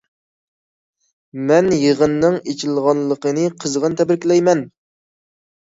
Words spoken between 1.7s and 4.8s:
يىغىننىڭ ئېچىلغانلىقىنى قىزغىن تەبرىكلەيمەن.